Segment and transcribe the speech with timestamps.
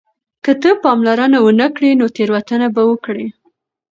[0.43, 3.27] که ته پاملرنه ونه کړې نو تېروتنه به وکړې.